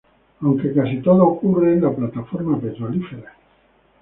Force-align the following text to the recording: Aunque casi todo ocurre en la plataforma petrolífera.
Aunque 0.41 0.73
casi 0.73 0.99
todo 1.03 1.27
ocurre 1.27 1.73
en 1.73 1.83
la 1.83 1.95
plataforma 1.95 2.59
petrolífera. 2.59 3.35